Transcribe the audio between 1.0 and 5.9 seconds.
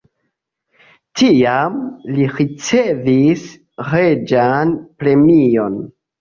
Tiam li ricevis reĝan premion.